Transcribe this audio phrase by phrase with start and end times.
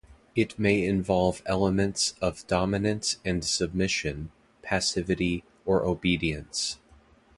[0.33, 4.31] It may involve elements of dominance and submission,
[4.63, 6.79] passivity or obedience.